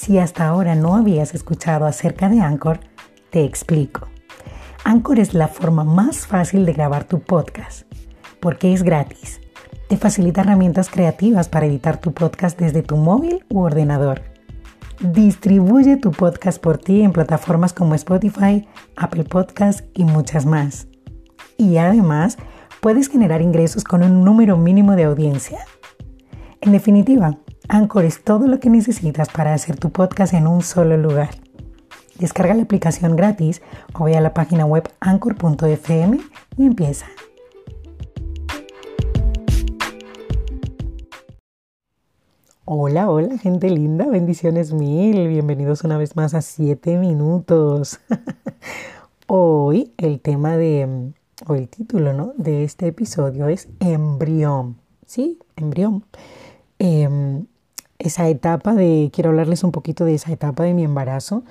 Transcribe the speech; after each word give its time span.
Si 0.00 0.16
hasta 0.16 0.46
ahora 0.46 0.76
no 0.76 0.94
habías 0.94 1.34
escuchado 1.34 1.84
acerca 1.84 2.28
de 2.28 2.40
Anchor, 2.40 2.78
te 3.30 3.44
explico. 3.44 4.06
Anchor 4.84 5.18
es 5.18 5.34
la 5.34 5.48
forma 5.48 5.82
más 5.82 6.24
fácil 6.24 6.64
de 6.64 6.72
grabar 6.72 7.02
tu 7.02 7.18
podcast, 7.18 7.82
porque 8.38 8.72
es 8.72 8.84
gratis. 8.84 9.40
Te 9.88 9.96
facilita 9.96 10.42
herramientas 10.42 10.88
creativas 10.88 11.48
para 11.48 11.66
editar 11.66 12.00
tu 12.00 12.14
podcast 12.14 12.56
desde 12.60 12.82
tu 12.82 12.96
móvil 12.96 13.44
u 13.50 13.58
ordenador. 13.58 14.22
Distribuye 15.00 15.96
tu 15.96 16.12
podcast 16.12 16.62
por 16.62 16.78
ti 16.78 17.02
en 17.02 17.10
plataformas 17.10 17.72
como 17.72 17.96
Spotify, 17.96 18.68
Apple 18.96 19.24
Podcasts 19.24 19.82
y 19.94 20.04
muchas 20.04 20.46
más. 20.46 20.86
Y 21.56 21.78
además, 21.78 22.38
puedes 22.80 23.08
generar 23.08 23.42
ingresos 23.42 23.82
con 23.82 24.04
un 24.04 24.24
número 24.24 24.56
mínimo 24.58 24.94
de 24.94 25.04
audiencia. 25.04 25.58
En 26.60 26.70
definitiva, 26.70 27.36
Anchor 27.70 28.06
es 28.06 28.24
todo 28.24 28.46
lo 28.46 28.60
que 28.60 28.70
necesitas 28.70 29.28
para 29.28 29.52
hacer 29.52 29.78
tu 29.78 29.90
podcast 29.90 30.32
en 30.32 30.46
un 30.46 30.62
solo 30.62 30.96
lugar. 30.96 31.28
Descarga 32.18 32.54
la 32.54 32.62
aplicación 32.62 33.14
gratis 33.14 33.60
o 33.92 34.04
ve 34.04 34.16
a 34.16 34.22
la 34.22 34.32
página 34.32 34.64
web 34.64 34.88
anchor.fm 35.00 36.18
y 36.56 36.64
empieza. 36.64 37.06
Hola, 42.64 43.10
hola 43.10 43.36
gente 43.36 43.68
linda, 43.68 44.06
bendiciones 44.06 44.72
mil, 44.72 45.28
bienvenidos 45.28 45.84
una 45.84 45.98
vez 45.98 46.16
más 46.16 46.32
a 46.32 46.40
7 46.40 46.96
minutos. 46.96 48.00
Hoy 49.26 49.92
el 49.98 50.20
tema 50.20 50.56
de, 50.56 51.12
o 51.46 51.54
el 51.54 51.68
título 51.68 52.14
¿no? 52.14 52.32
de 52.38 52.64
este 52.64 52.86
episodio 52.86 53.46
es 53.48 53.68
embrión, 53.80 54.78
¿sí? 55.04 55.38
Embrión. 55.56 56.04
Em, 56.78 57.46
esa 57.98 58.28
etapa 58.28 58.74
de, 58.74 59.10
quiero 59.12 59.30
hablarles 59.30 59.64
un 59.64 59.72
poquito 59.72 60.04
de 60.04 60.14
esa 60.14 60.32
etapa 60.32 60.62
de 60.62 60.74
mi 60.74 60.84
embarazo, 60.84 61.42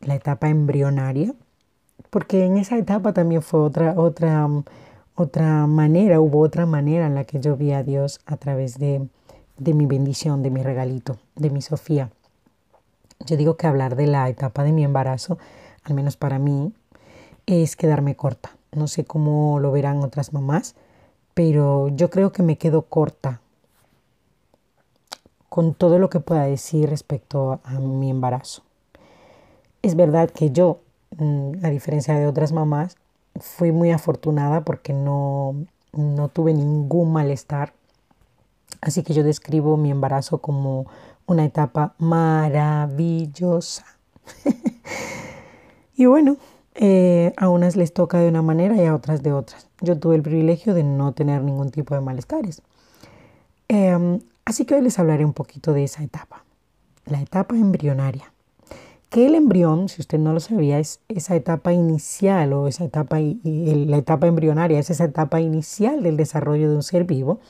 la 0.00 0.14
etapa 0.14 0.48
embrionaria, 0.48 1.34
porque 2.10 2.44
en 2.44 2.56
esa 2.56 2.78
etapa 2.78 3.12
también 3.12 3.42
fue 3.42 3.60
otra, 3.60 3.94
otra, 3.96 4.48
otra 5.14 5.66
manera, 5.66 6.20
hubo 6.20 6.40
otra 6.40 6.66
manera 6.66 7.06
en 7.06 7.14
la 7.14 7.24
que 7.24 7.40
yo 7.40 7.56
vi 7.56 7.72
a 7.72 7.82
Dios 7.82 8.20
a 8.26 8.36
través 8.36 8.78
de, 8.78 9.06
de 9.58 9.74
mi 9.74 9.86
bendición, 9.86 10.42
de 10.42 10.50
mi 10.50 10.62
regalito, 10.62 11.18
de 11.36 11.50
mi 11.50 11.60
Sofía. 11.60 12.10
Yo 13.26 13.36
digo 13.36 13.56
que 13.56 13.66
hablar 13.66 13.96
de 13.96 14.06
la 14.06 14.28
etapa 14.28 14.62
de 14.62 14.72
mi 14.72 14.84
embarazo, 14.84 15.38
al 15.84 15.94
menos 15.94 16.16
para 16.16 16.38
mí, 16.38 16.72
es 17.46 17.76
quedarme 17.76 18.16
corta. 18.16 18.56
No 18.72 18.86
sé 18.86 19.04
cómo 19.04 19.58
lo 19.60 19.72
verán 19.72 19.98
otras 19.98 20.32
mamás, 20.32 20.74
pero 21.34 21.88
yo 21.88 22.10
creo 22.10 22.32
que 22.32 22.42
me 22.42 22.56
quedo 22.56 22.82
corta 22.82 23.40
con 25.50 25.74
todo 25.74 25.98
lo 25.98 26.08
que 26.08 26.20
pueda 26.20 26.44
decir 26.44 26.88
respecto 26.88 27.60
a 27.64 27.78
mi 27.80 28.08
embarazo. 28.08 28.62
Es 29.82 29.96
verdad 29.96 30.30
que 30.30 30.52
yo, 30.52 30.78
mm, 31.18 31.64
a 31.64 31.70
diferencia 31.70 32.14
de 32.14 32.26
otras 32.26 32.52
mamás, 32.52 32.96
fui 33.38 33.72
muy 33.72 33.90
afortunada 33.90 34.62
porque 34.62 34.92
no, 34.92 35.56
no 35.92 36.28
tuve 36.28 36.54
ningún 36.54 37.12
malestar. 37.12 37.72
Así 38.80 39.02
que 39.02 39.12
yo 39.12 39.24
describo 39.24 39.76
mi 39.76 39.90
embarazo 39.90 40.38
como 40.38 40.86
una 41.26 41.44
etapa 41.44 41.94
maravillosa. 41.98 43.84
y 45.96 46.06
bueno, 46.06 46.36
eh, 46.76 47.32
a 47.36 47.48
unas 47.48 47.74
les 47.74 47.92
toca 47.92 48.18
de 48.20 48.28
una 48.28 48.42
manera 48.42 48.76
y 48.76 48.86
a 48.86 48.94
otras 48.94 49.24
de 49.24 49.32
otras. 49.32 49.66
Yo 49.80 49.98
tuve 49.98 50.14
el 50.14 50.22
privilegio 50.22 50.74
de 50.74 50.84
no 50.84 51.12
tener 51.12 51.42
ningún 51.42 51.70
tipo 51.70 51.96
de 51.96 52.00
malestares. 52.02 52.62
Em, 53.68 54.20
Así 54.44 54.64
que 54.64 54.74
hoy 54.74 54.82
les 54.82 54.98
hablaré 54.98 55.24
un 55.24 55.32
poquito 55.32 55.72
de 55.72 55.84
esa 55.84 56.02
etapa, 56.02 56.44
la 57.06 57.20
etapa 57.20 57.54
embrionaria. 57.54 58.32
Que 59.08 59.26
el 59.26 59.34
embrión, 59.34 59.88
si 59.88 60.00
usted 60.00 60.18
no 60.18 60.32
lo 60.32 60.38
sabía, 60.38 60.78
es 60.78 61.00
esa 61.08 61.34
etapa 61.34 61.72
inicial 61.72 62.52
o 62.52 62.68
esa 62.68 62.84
etapa, 62.84 63.18
la 63.18 63.96
etapa 63.96 64.28
embrionaria 64.28 64.78
es 64.78 64.90
esa 64.90 65.04
etapa 65.04 65.40
inicial 65.40 66.02
del 66.02 66.16
desarrollo 66.16 66.70
de 66.70 66.76
un 66.76 66.82
ser 66.84 67.04
vivo 67.04 67.40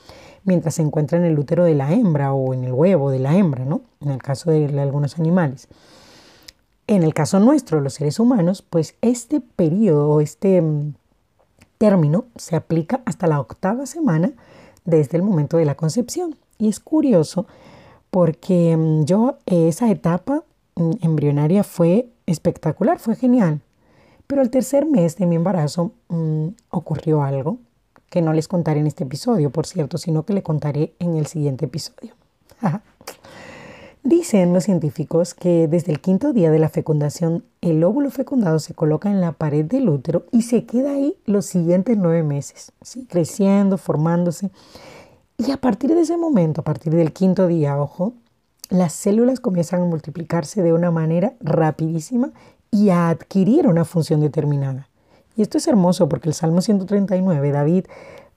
mientras 0.43 0.75
se 0.75 0.81
encuentra 0.81 1.17
en 1.17 1.25
el 1.25 1.37
útero 1.37 1.63
de 1.63 1.75
la 1.75 1.93
hembra 1.93 2.33
o 2.33 2.53
en 2.53 2.63
el 2.63 2.73
huevo 2.73 3.11
de 3.11 3.19
la 3.19 3.35
hembra, 3.35 3.65
¿no? 3.65 3.81
En 3.99 4.09
el 4.09 4.21
caso 4.21 4.51
de 4.51 4.65
algunos 4.79 5.19
animales. 5.19 5.67
En 6.87 7.03
el 7.03 7.13
caso 7.13 7.39
nuestro, 7.39 7.79
los 7.79 7.93
seres 7.93 8.19
humanos, 8.19 8.63
pues 8.67 8.95
este 9.01 9.39
periodo 9.39 10.09
o 10.09 10.21
este 10.21 10.61
mm, 10.61 10.93
término 11.77 12.25
se 12.35 12.55
aplica 12.55 13.01
hasta 13.05 13.27
la 13.27 13.39
octava 13.39 13.85
semana 13.85 14.33
desde 14.83 15.17
el 15.17 15.23
momento 15.23 15.57
de 15.57 15.65
la 15.65 15.75
concepción. 15.75 16.35
Y 16.61 16.67
es 16.67 16.79
curioso 16.79 17.47
porque 18.11 18.77
mm, 18.77 19.05
yo 19.05 19.39
esa 19.47 19.89
etapa 19.89 20.43
mm, 20.75 20.91
embrionaria 21.01 21.63
fue 21.63 22.07
espectacular, 22.27 22.99
fue 22.99 23.15
genial. 23.15 23.61
Pero 24.27 24.43
el 24.43 24.51
tercer 24.51 24.85
mes 24.85 25.17
de 25.17 25.25
mi 25.25 25.37
embarazo 25.37 25.91
mm, 26.09 26.49
ocurrió 26.69 27.23
algo 27.23 27.57
que 28.11 28.21
no 28.21 28.31
les 28.31 28.47
contaré 28.47 28.79
en 28.79 28.87
este 28.87 29.05
episodio, 29.05 29.49
por 29.49 29.65
cierto, 29.65 29.97
sino 29.97 30.23
que 30.23 30.33
le 30.33 30.43
contaré 30.43 30.93
en 30.99 31.15
el 31.15 31.25
siguiente 31.25 31.65
episodio. 31.65 32.13
Dicen 34.03 34.53
los 34.53 34.65
científicos 34.65 35.33
que 35.33 35.67
desde 35.67 35.91
el 35.91 35.99
quinto 35.99 36.31
día 36.31 36.51
de 36.51 36.59
la 36.59 36.69
fecundación, 36.69 37.43
el 37.61 37.83
óvulo 37.83 38.11
fecundado 38.11 38.59
se 38.59 38.75
coloca 38.75 39.09
en 39.09 39.19
la 39.19 39.31
pared 39.31 39.65
del 39.65 39.89
útero 39.89 40.25
y 40.31 40.43
se 40.43 40.65
queda 40.65 40.91
ahí 40.91 41.15
los 41.25 41.47
siguientes 41.47 41.97
nueve 41.97 42.21
meses, 42.21 42.71
¿sí? 42.81 43.07
creciendo, 43.09 43.79
formándose. 43.79 44.51
Y 45.47 45.49
a 45.49 45.57
partir 45.57 45.95
de 45.95 46.01
ese 46.01 46.17
momento, 46.17 46.61
a 46.61 46.63
partir 46.63 46.93
del 46.93 47.13
quinto 47.13 47.47
día, 47.47 47.81
ojo, 47.81 48.13
las 48.69 48.93
células 48.93 49.39
comienzan 49.39 49.81
a 49.81 49.85
multiplicarse 49.85 50.61
de 50.61 50.71
una 50.71 50.91
manera 50.91 51.33
rapidísima 51.39 52.31
y 52.69 52.89
a 52.89 53.09
adquirir 53.09 53.65
una 53.65 53.83
función 53.83 54.21
determinada. 54.21 54.87
Y 55.35 55.41
esto 55.41 55.57
es 55.57 55.67
hermoso 55.67 56.07
porque 56.07 56.29
el 56.29 56.35
Salmo 56.35 56.61
139, 56.61 57.51
David, 57.51 57.85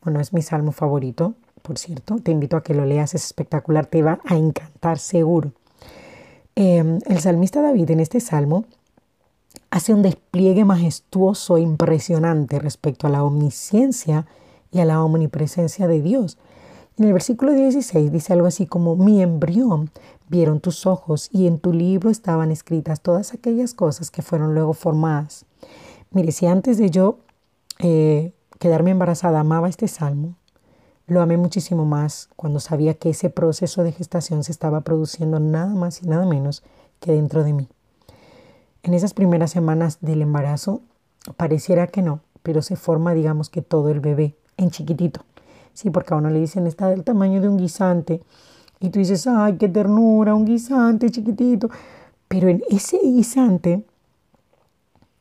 bueno, 0.03 0.19
es 0.19 0.33
mi 0.33 0.41
salmo 0.41 0.73
favorito, 0.73 1.35
por 1.61 1.77
cierto, 1.77 2.17
te 2.21 2.31
invito 2.31 2.57
a 2.57 2.63
que 2.63 2.73
lo 2.73 2.87
leas, 2.87 3.15
es 3.15 3.27
espectacular, 3.27 3.85
te 3.85 4.03
va 4.03 4.21
a 4.25 4.37
encantar 4.37 4.99
seguro. 4.99 5.53
Em, 6.55 7.01
el 7.05 7.21
salmista 7.21 7.61
David 7.61 7.91
en 7.91 8.01
este 8.01 8.21
salmo 8.21 8.65
hace 9.71 9.93
un 9.93 10.01
despliegue 10.01 10.65
majestuoso 10.65 11.59
impresionante 11.59 12.59
respecto 12.61 13.07
a 13.07 13.11
la 13.11 13.25
omnisciencia 13.25 14.25
y 14.73 14.79
a 14.81 14.87
la 14.87 15.03
omnipresencia 15.03 15.87
de 15.87 16.01
Dios. 16.01 16.39
En 16.97 17.07
el 17.07 17.13
versículo 17.13 17.53
16 17.53 18.13
dice 18.13 18.33
algo 18.33 18.47
así 18.47 18.67
como, 18.67 18.95
mi 18.95 19.21
embrión 19.21 19.91
vieron 20.29 20.61
tus 20.61 20.87
ojos 20.87 21.29
y 21.33 21.49
en 21.49 21.59
tu 21.59 21.73
libro 21.73 22.09
estaban 22.09 22.53
escritas 22.53 23.01
todas 23.01 23.35
aquellas 23.35 23.75
cosas 23.75 24.13
que 24.13 24.23
fueron 24.23 24.55
luego 24.55 24.75
formadas. 24.75 25.45
Mire, 26.13 26.31
si 26.31 26.47
antes 26.47 26.79
de 26.79 26.91
yo 26.91 27.19
eh, 27.81 28.33
quedarme 28.61 28.93
embarazada 28.93 29.41
amaba 29.41 29.69
este 29.69 29.89
salmo, 29.89 30.37
lo 31.09 31.21
amé 31.21 31.37
muchísimo 31.37 31.85
más 31.85 32.31
cuando 32.37 32.61
sabía 32.61 32.95
que 32.95 33.11
ese 33.11 33.29
proceso 33.29 33.83
de 33.83 33.91
gestación 33.91 34.45
se 34.45 34.53
estaba 34.53 34.83
produciendo 34.83 35.41
nada 35.41 35.75
más 35.75 36.01
y 36.01 36.07
nada 36.07 36.25
menos 36.27 36.63
que 37.01 37.11
dentro 37.11 37.43
de 37.43 37.55
mí. 37.55 37.69
En 38.85 38.95
esas 38.95 39.15
primeras 39.15 39.51
semanas 39.51 39.99
del 40.01 40.23
embarazo 40.23 40.81
pareciera 41.37 41.89
que 41.89 42.03
no, 42.03 42.21
pero 42.45 42.63
se 42.63 42.77
forma 42.77 43.15
digamos 43.15 43.51
que 43.51 43.63
todo 43.63 43.91
el 43.91 43.99
bebé 43.99 44.37
en 44.57 44.71
chiquitito. 44.71 45.25
Sí, 45.75 45.91
porque 45.91 46.15
a 46.15 46.17
uno 46.17 46.31
le 46.31 46.41
dicen 46.41 46.67
está 46.67 46.89
del 46.89 47.05
tamaño 47.05 47.41
de 47.41 47.49
un 47.49 47.59
guisante. 47.59 48.23
Y 48.81 48.91
tú 48.91 49.01
dices, 49.01 49.27
ay, 49.27 49.57
qué 49.57 49.69
ternura, 49.69 50.35
un 50.35 50.45
guisante 50.45 51.11
chiquitito. 51.11 51.69
Pero 52.29 52.49
en 52.49 52.63
ese 52.71 52.99
guisante 53.03 53.85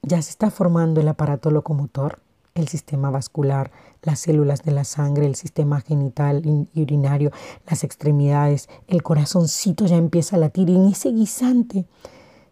ya 0.03 0.21
se 0.21 0.29
está 0.29 0.51
formando 0.51 1.01
el 1.01 1.07
aparato 1.07 1.49
locomotor, 1.49 2.19
el 2.55 2.67
sistema 2.67 3.09
vascular, 3.09 3.71
las 4.03 4.19
células 4.19 4.63
de 4.63 4.71
la 4.71 4.83
sangre, 4.83 5.25
el 5.25 5.35
sistema 5.35 5.81
genital 5.81 6.43
y 6.73 6.81
urinario, 6.81 7.31
las 7.67 7.83
extremidades, 7.83 8.69
el 8.87 9.01
corazoncito 9.01 9.85
ya 9.85 9.95
empieza 9.95 10.35
a 10.35 10.39
latir 10.39 10.69
y 10.69 10.75
en 10.75 10.85
ese 10.85 11.09
guisante 11.09 11.85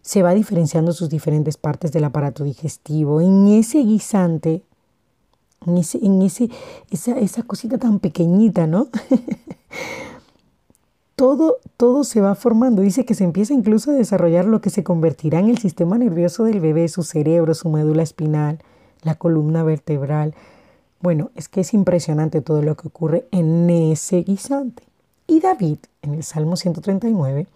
se 0.00 0.22
va 0.22 0.34
diferenciando 0.34 0.92
sus 0.92 1.08
diferentes 1.08 1.56
partes 1.56 1.92
del 1.92 2.04
aparato 2.04 2.42
digestivo. 2.42 3.20
En 3.20 3.46
ese 3.48 3.78
guisante 3.78 4.64
en, 5.66 5.78
ese, 5.78 5.98
en 6.04 6.22
ese, 6.22 6.50
esa, 6.90 7.18
esa 7.18 7.42
cosita 7.42 7.78
tan 7.78 7.98
pequeñita, 7.98 8.66
¿no? 8.66 8.88
todo, 11.16 11.58
todo 11.76 12.04
se 12.04 12.20
va 12.20 12.34
formando. 12.34 12.82
Dice 12.82 13.04
que 13.04 13.14
se 13.14 13.24
empieza 13.24 13.54
incluso 13.54 13.90
a 13.90 13.94
desarrollar 13.94 14.44
lo 14.44 14.60
que 14.60 14.70
se 14.70 14.82
convertirá 14.82 15.38
en 15.38 15.48
el 15.48 15.58
sistema 15.58 15.98
nervioso 15.98 16.44
del 16.44 16.60
bebé, 16.60 16.88
su 16.88 17.02
cerebro, 17.02 17.54
su 17.54 17.68
médula 17.68 18.02
espinal, 18.02 18.58
la 19.02 19.14
columna 19.14 19.62
vertebral. 19.62 20.34
Bueno, 21.00 21.30
es 21.34 21.48
que 21.48 21.60
es 21.60 21.74
impresionante 21.74 22.40
todo 22.40 22.62
lo 22.62 22.76
que 22.76 22.88
ocurre 22.88 23.26
en 23.30 23.68
ese 23.70 24.22
guisante. 24.22 24.84
Y 25.26 25.40
David, 25.40 25.78
en 26.02 26.14
el 26.14 26.24
Salmo 26.24 26.56
139, 26.56 27.46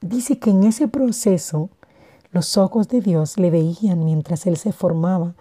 dice 0.00 0.38
que 0.38 0.50
en 0.50 0.64
ese 0.64 0.88
proceso 0.88 1.70
los 2.30 2.56
ojos 2.56 2.88
de 2.88 3.00
Dios 3.00 3.38
le 3.38 3.50
veían 3.50 4.04
mientras 4.04 4.46
él 4.46 4.56
se 4.56 4.72
formaba 4.72 5.34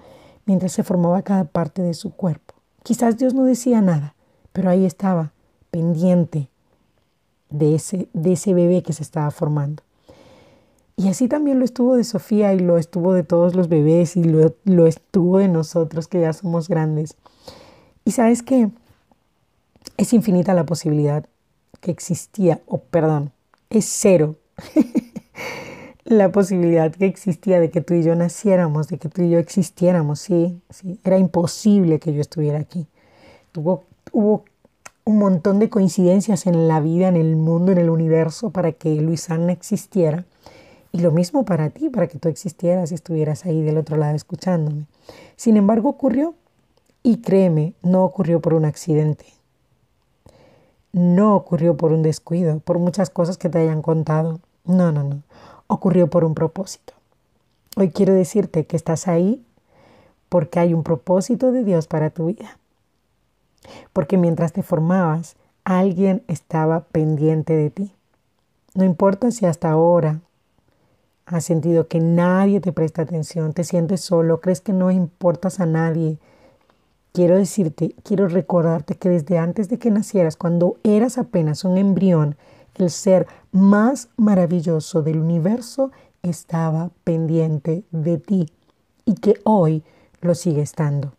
mientras 0.52 0.74
se 0.74 0.84
formaba 0.84 1.22
cada 1.22 1.46
parte 1.46 1.82
de 1.82 1.94
su 1.94 2.12
cuerpo. 2.12 2.56
Quizás 2.84 3.18
Dios 3.18 3.34
no 3.34 3.46
decía 3.46 3.80
nada, 3.80 4.16
pero 4.52 4.70
ahí 4.70 4.86
estaba, 4.86 5.32
pendiente 5.70 6.50
de 7.50 7.76
ese, 7.76 8.10
de 8.12 8.34
ese 8.34 8.54
bebé 8.54 8.84
que 8.84 8.92
se 8.92 9.02
estaba 9.02 9.32
formando. 9.32 9.82
Y 10.98 11.08
así 11.08 11.30
también 11.30 11.58
lo 11.58 11.64
estuvo 11.64 11.96
de 11.96 12.04
Sofía 12.04 12.54
y 12.54 12.60
lo 12.60 12.78
estuvo 12.78 13.14
de 13.14 13.24
todos 13.24 13.56
los 13.56 13.70
bebés 13.70 14.18
y 14.18 14.26
lo, 14.26 14.54
lo 14.66 14.88
estuvo 14.88 15.38
de 15.38 15.48
nosotros 15.48 16.10
que 16.10 16.20
ya 16.20 16.34
somos 16.34 16.68
grandes. 16.68 17.16
Y 18.04 18.12
sabes 18.12 18.44
que 18.44 18.70
es 19.96 20.12
infinita 20.12 20.54
la 20.54 20.66
posibilidad 20.66 21.26
que 21.80 21.92
existía, 21.92 22.60
o 22.68 22.80
perdón, 22.80 23.32
es 23.70 23.86
cero 23.86 24.36
la 26.12 26.32
posibilidad 26.32 26.92
que 26.92 27.06
existía 27.06 27.60
de 27.60 27.70
que 27.72 27.82
tú 27.82 27.94
y 27.94 28.04
yo 28.04 28.16
naciéramos, 28.16 28.88
de 28.88 28.98
que 28.98 29.10
tú 29.10 29.22
y 29.22 29.30
yo 29.30 29.40
existiéramos, 29.40 30.20
sí, 30.20 30.62
sí, 30.70 31.00
era 31.04 31.18
imposible 31.18 32.00
que 32.00 32.14
yo 32.14 32.22
estuviera 32.22 32.60
aquí. 32.60 32.88
Tuvo, 33.52 33.84
hubo 34.12 34.44
un 35.04 35.18
montón 35.18 35.60
de 35.60 35.70
coincidencias 35.70 36.46
en 36.48 36.68
la 36.68 36.80
vida, 36.80 37.08
en 37.08 37.16
el 37.16 37.36
mundo, 37.36 37.72
en 37.72 37.78
el 37.78 37.90
universo 37.90 38.52
para 38.52 38.72
que 38.72 38.96
Luisana 38.96 39.52
existiera. 39.52 40.26
Y 40.92 41.00
lo 41.00 41.12
mismo 41.12 41.46
para 41.46 41.70
ti, 41.70 41.90
para 41.90 42.08
que 42.08 42.20
tú 42.20 42.28
existieras 42.28 42.92
y 42.92 42.96
estuvieras 42.96 43.46
ahí 43.46 43.62
del 43.62 43.78
otro 43.78 43.98
lado 43.98 44.16
escuchándome. 44.16 44.86
Sin 45.36 45.58
embargo, 45.58 45.90
ocurrió. 45.90 46.36
Y 47.04 47.18
créeme, 47.18 47.74
no 47.82 48.04
ocurrió 48.04 48.42
por 48.42 48.54
un 48.54 48.66
accidente. 48.66 49.26
No 50.92 51.36
ocurrió 51.36 51.76
por 51.78 51.94
un 51.94 52.04
descuido, 52.04 52.60
por 52.60 52.78
muchas 52.78 53.10
cosas 53.10 53.38
que 53.38 53.50
te 53.50 53.60
hayan 53.60 53.82
contado. 53.82 54.40
No, 54.66 54.92
no, 54.92 55.04
no. 55.04 55.24
Ocurrió 55.74 56.08
por 56.08 56.26
un 56.26 56.36
propósito. 56.36 56.92
Hoy 57.78 57.92
quiero 57.92 58.14
decirte 58.14 58.66
que 58.66 58.76
estás 58.76 59.08
ahí 59.08 59.42
porque 60.28 60.60
hay 60.60 60.74
un 60.74 60.84
propósito 60.84 61.54
de 61.54 61.64
Dios 61.64 61.88
para 61.88 62.10
tu 62.10 62.26
vida. 62.26 62.58
Porque 63.94 64.18
mientras 64.18 64.52
te 64.52 64.64
formabas, 64.64 65.38
alguien 65.64 66.24
estaba 66.28 66.82
pendiente 66.82 67.54
de 67.54 67.70
ti. 67.70 67.94
No 68.74 68.84
importa 68.84 69.32
si 69.32 69.46
hasta 69.46 69.72
ahora 69.72 70.20
has 71.26 71.46
sentido 71.46 71.88
que 71.88 72.02
nadie 72.02 72.60
te 72.60 72.74
presta 72.74 73.04
atención, 73.04 73.54
te 73.54 73.64
sientes 73.64 74.02
solo, 74.02 74.42
crees 74.42 74.60
que 74.60 74.74
no 74.74 74.92
importas 74.92 75.62
a 75.62 75.66
nadie. 75.66 76.18
Quiero 77.14 77.38
decirte, 77.38 77.96
quiero 78.04 78.28
recordarte 78.28 78.96
que 78.96 79.08
desde 79.08 79.38
antes 79.38 79.70
de 79.70 79.80
que 79.80 79.90
nacieras, 79.90 80.36
cuando 80.36 80.76
eras 80.84 81.18
apenas 81.18 81.64
un 81.64 81.78
embrión, 81.78 82.36
el 82.84 82.90
ser 82.92 83.28
más 83.52 84.10
maravilloso 84.18 85.02
del 85.02 85.20
universo 85.20 85.92
estaba 86.24 86.92
pendiente 87.04 87.84
de 87.92 88.18
ti 88.18 88.52
y 89.06 89.16
que 89.16 89.40
hoy 89.44 89.84
lo 90.22 90.36
sigue 90.36 90.62
estando. 90.62 91.14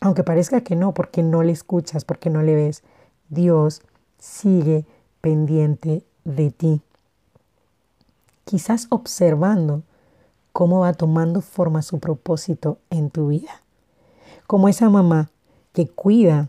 Aunque 0.00 0.24
parezca 0.24 0.60
que 0.60 0.76
no, 0.76 0.94
porque 0.94 1.22
no 1.22 1.42
le 1.42 1.52
escuchas, 1.52 2.04
porque 2.04 2.30
no 2.30 2.42
le 2.42 2.54
ves, 2.54 2.82
Dios 3.28 3.82
sigue 4.18 4.86
pendiente 5.20 6.04
de 6.24 6.50
ti 6.50 6.82
quizás 8.48 8.86
observando 8.88 9.82
cómo 10.54 10.80
va 10.80 10.94
tomando 10.94 11.42
forma 11.42 11.82
su 11.82 11.98
propósito 11.98 12.78
en 12.88 13.10
tu 13.10 13.28
vida. 13.28 13.60
Como 14.46 14.70
esa 14.70 14.88
mamá 14.88 15.28
que 15.74 15.86
cuida 15.86 16.48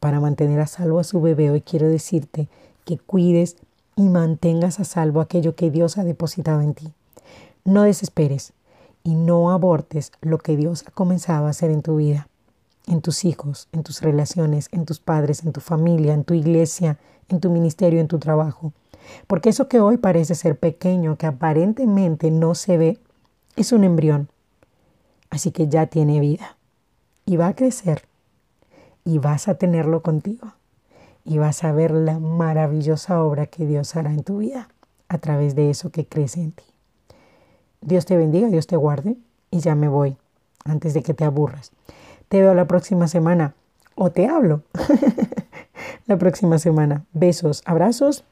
para 0.00 0.18
mantener 0.18 0.60
a 0.60 0.66
salvo 0.66 0.98
a 0.98 1.04
su 1.04 1.20
bebé, 1.20 1.50
hoy 1.50 1.60
quiero 1.60 1.88
decirte 1.88 2.48
que 2.86 2.96
cuides 2.96 3.56
y 3.96 4.08
mantengas 4.08 4.80
a 4.80 4.84
salvo 4.84 5.20
aquello 5.20 5.54
que 5.54 5.70
Dios 5.70 5.98
ha 5.98 6.04
depositado 6.04 6.62
en 6.62 6.72
ti. 6.72 6.94
No 7.64 7.82
desesperes 7.82 8.52
y 9.02 9.14
no 9.14 9.50
abortes 9.50 10.12
lo 10.22 10.38
que 10.38 10.56
Dios 10.56 10.84
ha 10.86 10.92
comenzado 10.92 11.46
a 11.46 11.50
hacer 11.50 11.70
en 11.70 11.82
tu 11.82 11.96
vida, 11.96 12.28
en 12.86 13.02
tus 13.02 13.24
hijos, 13.24 13.68
en 13.72 13.82
tus 13.82 14.00
relaciones, 14.00 14.68
en 14.70 14.86
tus 14.86 15.00
padres, 15.00 15.44
en 15.44 15.52
tu 15.52 15.60
familia, 15.60 16.14
en 16.14 16.24
tu 16.24 16.34
iglesia, 16.34 16.98
en 17.28 17.40
tu 17.40 17.50
ministerio, 17.50 18.00
en 18.00 18.08
tu 18.08 18.18
trabajo. 18.18 18.72
Porque 19.26 19.48
eso 19.48 19.68
que 19.68 19.80
hoy 19.80 19.96
parece 19.96 20.34
ser 20.34 20.58
pequeño, 20.58 21.16
que 21.16 21.26
aparentemente 21.26 22.30
no 22.30 22.54
se 22.54 22.78
ve, 22.78 22.98
es 23.56 23.72
un 23.72 23.84
embrión. 23.84 24.28
Así 25.30 25.50
que 25.50 25.68
ya 25.68 25.86
tiene 25.86 26.20
vida. 26.20 26.56
Y 27.24 27.36
va 27.36 27.48
a 27.48 27.56
crecer. 27.56 28.02
Y 29.04 29.18
vas 29.18 29.48
a 29.48 29.54
tenerlo 29.54 30.02
contigo. 30.02 30.52
Y 31.26 31.38
vas 31.38 31.64
a 31.64 31.72
ver 31.72 31.90
la 31.90 32.20
maravillosa 32.20 33.22
obra 33.22 33.46
que 33.46 33.66
Dios 33.66 33.96
hará 33.96 34.12
en 34.12 34.22
tu 34.22 34.38
vida 34.38 34.68
a 35.08 35.18
través 35.18 35.56
de 35.56 35.70
eso 35.70 35.90
que 35.90 36.06
crece 36.06 36.40
en 36.40 36.52
ti. 36.52 36.64
Dios 37.80 38.06
te 38.06 38.16
bendiga, 38.16 38.48
Dios 38.48 38.66
te 38.66 38.76
guarde. 38.76 39.16
Y 39.50 39.58
ya 39.58 39.74
me 39.74 39.88
voy, 39.88 40.16
antes 40.64 40.94
de 40.94 41.02
que 41.02 41.14
te 41.14 41.24
aburras. 41.24 41.72
Te 42.28 42.40
veo 42.40 42.54
la 42.54 42.66
próxima 42.66 43.08
semana. 43.08 43.54
O 43.96 44.10
te 44.10 44.28
hablo 44.28 44.62
la 46.06 46.16
próxima 46.16 46.58
semana. 46.58 47.04
Besos, 47.12 47.62
abrazos 47.66 48.24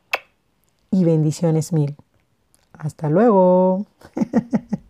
y 0.90 1.04
bendiciones 1.04 1.72
mil. 1.72 1.96
Hasta 2.72 3.08
luego. 3.10 3.86